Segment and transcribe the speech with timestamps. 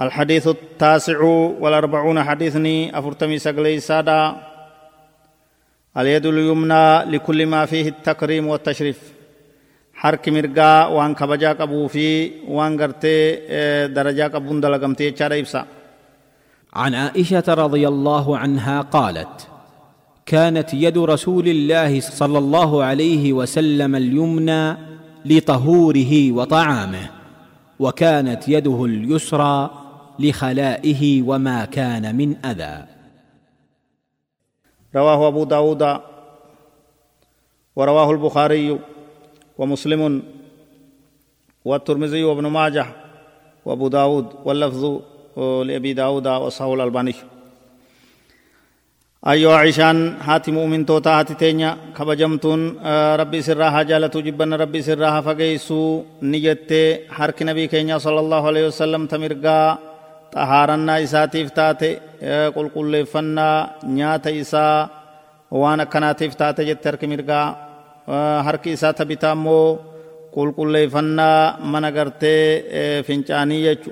[0.00, 1.22] الحديث التاسع
[1.60, 4.36] والأربعون حديثني أفرتمي سقلي سادا
[5.96, 9.12] اليد اليمنى لكل ما فيه التكريم والتشريف.
[9.94, 12.76] حرك مرقا وان كبجا قبو في وان
[14.28, 15.66] قبون دلقمتي يبسا
[16.74, 19.48] عن عائشة رضي الله عنها قالت
[20.26, 24.76] كانت يد رسول الله صلى الله عليه وسلم اليمنى
[25.24, 27.10] لطهوره وطعامه
[27.78, 29.70] وكانت يده اليسرى
[30.18, 32.86] لخلائه وما كان من أذى.
[34.96, 36.00] رواه أبو داود
[37.76, 38.78] ورواه البخاري
[39.58, 40.22] ومسلم
[41.64, 42.86] والترمذي وابن ماجه
[43.64, 45.00] وأبو داود واللفظ
[45.36, 47.14] لأبي داود وصحه الألباني.
[49.28, 52.78] أيها عيشان هاتي مؤمن توتا هاتي تينيا كبجمتون
[53.20, 56.70] ربي سرها جالة جبن ربي سرها فقيسو نجت
[57.10, 59.87] حرك نبي كينيا صلى الله عليه وسلم تمرقا
[60.34, 61.88] xahaarannaa isaatiif taate
[62.54, 63.56] qulqulleeffannaa
[63.98, 64.88] nyaata isaa
[65.60, 67.46] waan akkanaatiif taate jette harki mirgaa
[68.46, 69.66] harki isaa tabitaa immoo
[70.34, 71.40] qulqulleeffannaa
[71.72, 73.90] mana gartee fincaanii jechu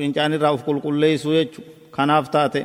[0.00, 1.60] fincaanirraa uf qulqulleessuu jechu
[1.96, 2.62] kanaaf taate.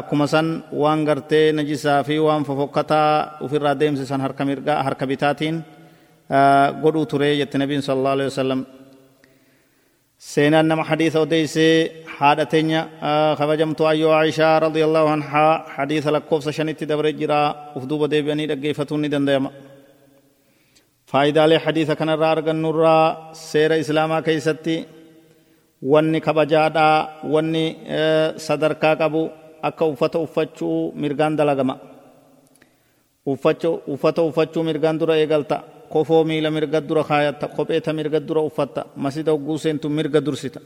[0.00, 0.48] Akkuma san
[0.82, 5.56] waan gartee najisaa fi waan fofokkataa ufirraa deemsisan harka mirgaa harka bitaatiin
[6.82, 8.60] godhuu ture jette nabiin sallallahu alaihi wasallam
[10.32, 11.68] سينان نما حديث وديسي
[12.16, 12.70] حادتين
[13.38, 15.46] خبجمت أيو عائشة رضي الله عنها
[15.76, 17.40] حديث لكوف سشنت دبر جرا
[17.76, 19.50] أفدوب ديبياني دقيفتوني دنديما
[21.10, 22.96] فايدة لي حديث كان رارغ النورا
[23.50, 24.76] سير إسلاما كيستي
[25.92, 26.86] wanni kabajaadha
[27.32, 27.64] wanni
[28.46, 29.22] sadarkaa qabu
[29.68, 31.74] akka uffata uffachuu mirgaan dalagama
[33.26, 35.56] uffata uffachuu mirgaan dura eegalta
[35.92, 40.60] kofoo miila mirga dura kaayatta kopheeta mirga dura uffatta masida hogguu seentu mirga dursita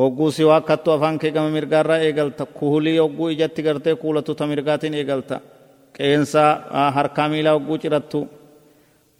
[0.00, 4.94] hogguu si waakkattu afaan kee gama mirgaarraa eegalta kuhulii hogguu ijatti gartee kuulatu ta mirgaatiin
[5.00, 5.36] eegalta
[5.96, 6.42] qeensa
[6.96, 8.20] harkaa miilaa hogguu cirattu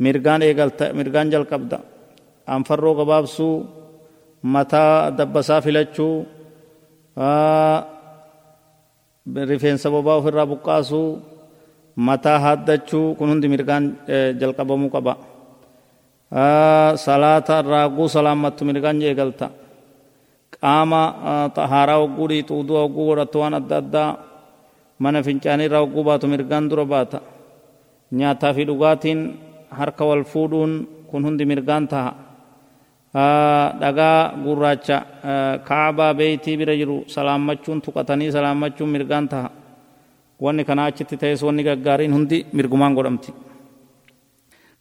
[0.04, 1.78] mirgaan eegalta mirgaan jalqabda
[2.54, 3.54] anfarroo gabaabsuu
[4.54, 6.14] mataa dabbasaa filachuu
[9.50, 11.08] rifeensa bobaa ofirraa buqqaasuu
[12.08, 13.84] mataa haaddachuu kun hundi mirgaan
[14.40, 15.12] jalqabamuu qaba
[17.04, 19.46] salaata raaguu salaammattu mirgaan eegalta
[20.60, 21.02] qaama
[21.56, 24.08] xahaaraa hogguu dhiixu uduu hogguu godhattu waan adda addaa
[25.02, 27.18] mana fincaanii irraa hogguu baatu mirgaan dura baata
[28.18, 29.20] nyaataa fi dhugaatiin
[29.78, 30.72] harka wal fuudhuun
[31.10, 32.12] kun hundi mirgaan taha
[33.82, 34.96] dhagaa gurraacha
[35.68, 39.48] kaabaa beeytii bira jiru salaammachuun tuqatanii salaammachuun mirgaan taha
[40.44, 43.30] wanni kanaa achitti ta'es wanni gaggaariin hundi mirgumaan godhamti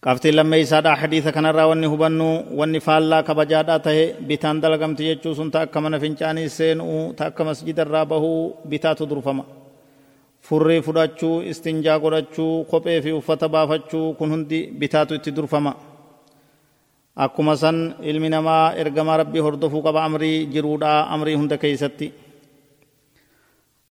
[0.06, 2.28] qabxiin lammee isaadhaa hadiisa kanarraa wanni hubannu
[2.60, 7.42] wanni faallaa kabajaadhaa tahe bitaan dalagamti jechuu sun ta akka mana fincaanii seenuu ta akka
[7.50, 8.40] masjidarraa bahuu
[8.72, 9.44] bitaatu durfama
[10.48, 15.72] furrii fudhachuu istinjaa godhachuu kophee fi uffata baafachuu kun hundi bitaatu itti durfama
[17.26, 17.78] akkuma san
[18.10, 22.08] ilmi namaa ergamaa rabbii hordofuu qaba amrii jiruudha amrii hunda keeysatti